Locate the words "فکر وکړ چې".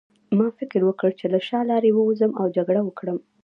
0.59-1.25